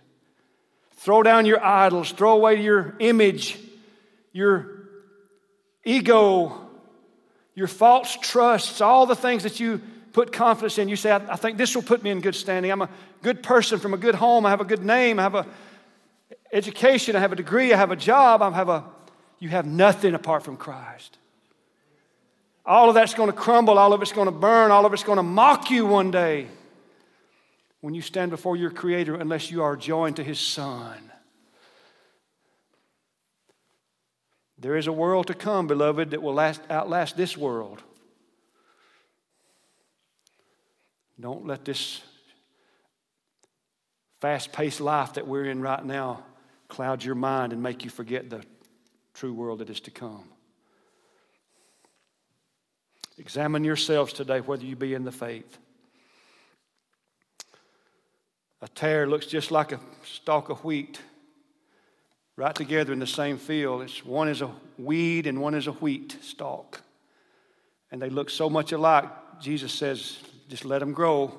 [0.98, 3.58] Throw down your idols, throw away your image,
[4.38, 4.70] your
[5.84, 6.62] ego,
[7.56, 9.82] your false trusts, all the things that you
[10.14, 10.88] put confidence in.
[10.88, 12.72] You say, I, I think this will put me in good standing.
[12.72, 12.90] I'm a
[13.24, 14.46] good person from a good home.
[14.46, 15.18] I have a good name.
[15.18, 15.48] I have a
[16.52, 17.16] education.
[17.16, 17.74] I have a degree.
[17.74, 18.44] I have a job.
[18.44, 18.84] I have a.
[19.40, 21.18] You have nothing apart from Christ.
[22.64, 23.80] All of that's going to crumble.
[23.80, 24.70] All of it's going to burn.
[24.70, 26.48] All of it's going to mock you one day
[27.82, 31.12] when you stand before your Creator unless you are joined to His Son.
[34.60, 37.84] There is a world to come, beloved, that will last, outlast this world.
[41.20, 42.02] Don't let this
[44.20, 46.24] fast paced life that we're in right now
[46.68, 48.44] cloud your mind and make you forget the
[49.14, 50.24] true world that is to come.
[53.18, 55.58] Examine yourselves today whether you be in the faith.
[58.62, 61.00] A tare looks just like a stalk of wheat
[62.38, 63.82] right together in the same field.
[63.82, 66.82] It's, one is a weed and one is a wheat stalk.
[67.92, 69.10] And they look so much alike.
[69.42, 71.36] Jesus says, just let them grow.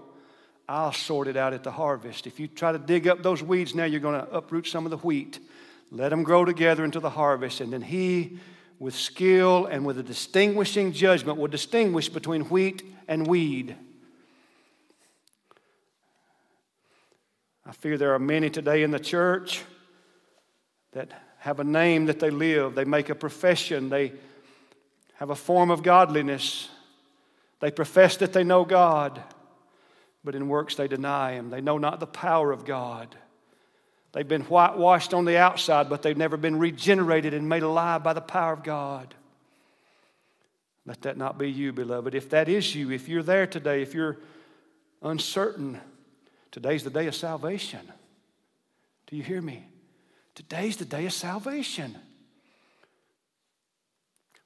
[0.69, 2.27] I'll sort it out at the harvest.
[2.27, 4.91] If you try to dig up those weeds now, you're going to uproot some of
[4.91, 5.39] the wheat.
[5.91, 7.61] Let them grow together until the harvest.
[7.61, 8.39] And then He,
[8.79, 13.77] with skill and with a distinguishing judgment, will distinguish between wheat and weed.
[17.65, 19.63] I fear there are many today in the church
[20.93, 24.13] that have a name that they live, they make a profession, they
[25.15, 26.69] have a form of godliness,
[27.61, 29.23] they profess that they know God,
[30.25, 31.51] but in works they deny Him.
[31.51, 33.17] They know not the power of God.
[34.13, 38.15] They've been whitewashed on the outside, but they've never been regenerated and made alive by
[38.15, 39.15] the power of God.
[40.87, 42.15] Let that not be you, beloved.
[42.15, 44.17] If that is you, if you're there today, if you're
[45.03, 45.81] uncertain,
[46.51, 47.81] today's the day of salvation.
[49.07, 49.67] Do you hear me?
[50.39, 51.99] Today's the day of salvation.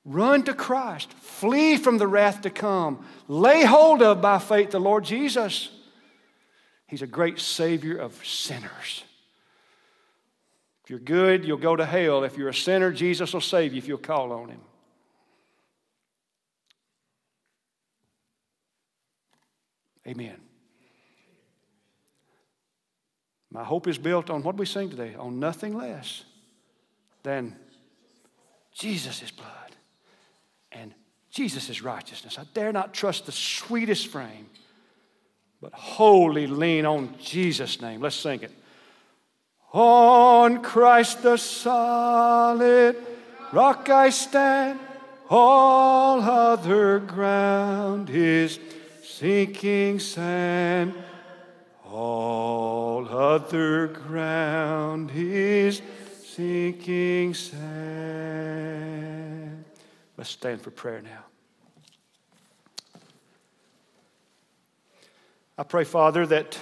[0.07, 1.12] Run to Christ.
[1.12, 3.05] Flee from the wrath to come.
[3.28, 5.68] Lay hold of by faith the Lord Jesus.
[6.86, 9.05] He's a great Savior of sinners.
[10.82, 12.24] If you're good, you'll go to hell.
[12.24, 14.61] If you're a sinner, Jesus will save you if you'll call on Him.
[20.09, 20.40] Amen.
[23.53, 26.24] My hope is built on what we sing today, on nothing less
[27.22, 27.55] than
[28.72, 29.76] Jesus' blood
[30.72, 30.94] and
[31.30, 32.38] Jesus' righteousness.
[32.38, 34.48] I dare not trust the sweetest frame,
[35.61, 38.00] but wholly lean on Jesus' name.
[38.00, 38.53] Let's sing it.
[39.74, 42.96] On Christ the solid
[43.53, 44.80] rock I stand,
[45.28, 48.59] all other ground is
[49.03, 50.94] sinking sand.
[51.93, 55.82] All other ground is
[56.24, 58.72] sinking sand.
[60.16, 61.24] Let's stand for prayer now.
[65.59, 66.59] I pray, Father, that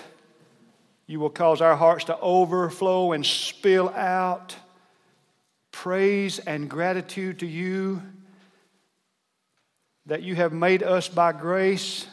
[1.07, 4.57] you will cause our hearts to overflow and spill out
[5.71, 8.03] praise and gratitude to you
[10.07, 12.09] that you have made us by grace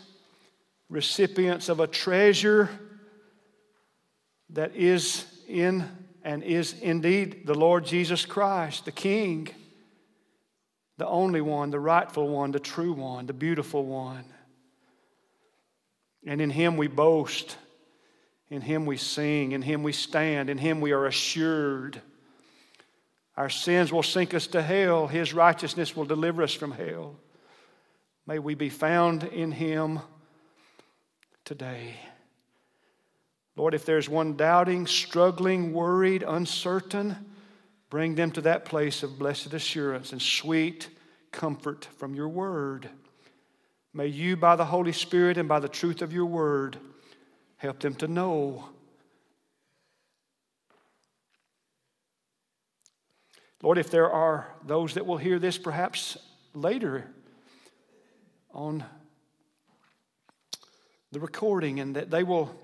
[0.88, 2.70] recipients of a treasure
[4.52, 5.89] that is in
[6.24, 9.48] and is indeed the Lord Jesus Christ, the King,
[10.98, 14.26] the only one, the rightful one, the true one, the beautiful one.
[16.26, 17.56] And in Him we boast,
[18.50, 22.02] in Him we sing, in Him we stand, in Him we are assured.
[23.38, 27.16] Our sins will sink us to hell, His righteousness will deliver us from hell.
[28.26, 30.00] May we be found in Him
[31.45, 31.95] today.
[33.58, 37.18] Lord, if there's one doubting, struggling, worried, uncertain,
[37.89, 40.89] bring them to that place of blessed assurance and sweet
[41.32, 42.88] comfort from your word.
[43.95, 46.78] May you, by the Holy Spirit and by the truth of your word,
[47.58, 48.70] help them to know.
[53.64, 56.16] Lord, if there are those that will hear this perhaps
[56.53, 57.08] later
[58.53, 58.84] on
[61.12, 62.55] the recording and that they will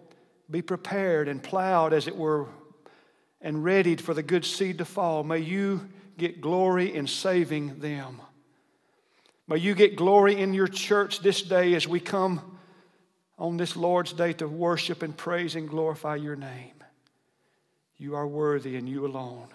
[0.53, 2.47] be prepared and plowed, as it were,
[3.41, 5.23] and readied for the good seed to fall.
[5.23, 8.21] May you get glory in saving them.
[9.47, 12.39] May you get glory in your church this day as we come
[13.39, 16.83] on this Lord's day to worship and praise and glorify your name.
[17.97, 19.47] You are worthy and you alone.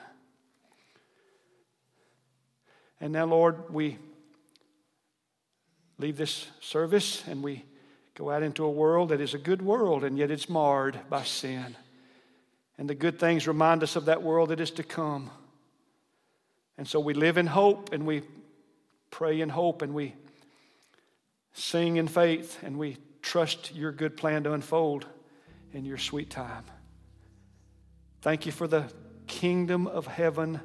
[3.00, 3.98] And now, Lord, we
[5.96, 7.62] leave this service and we
[8.18, 11.22] go out into a world that is a good world, and yet it's marred by
[11.22, 11.76] sin.
[12.76, 15.30] And the good things remind us of that world that is to come.
[16.76, 18.22] And so we live in hope, and we
[19.12, 20.16] pray in hope, and we
[21.52, 25.06] sing in faith, and we trust your good plan to unfold
[25.72, 26.64] in your sweet time.
[28.20, 28.92] Thank you for the
[29.28, 30.60] kingdom of heaven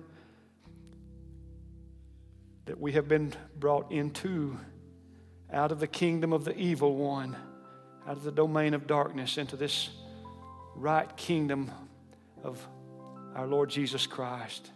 [2.66, 4.58] that we have been brought into
[5.52, 7.36] out of the kingdom of the evil one,
[8.08, 9.90] out of the domain of darkness, into this
[10.76, 11.72] right kingdom
[12.44, 12.66] of
[13.36, 14.72] our Lord Jesus Christ.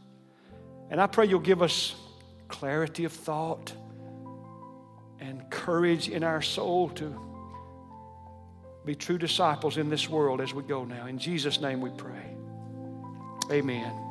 [0.89, 1.95] And I pray you'll give us
[2.47, 3.73] clarity of thought
[5.19, 7.21] and courage in our soul to
[8.85, 11.07] be true disciples in this world as we go now.
[11.07, 12.35] In Jesus' name we pray.
[13.51, 14.06] Amen.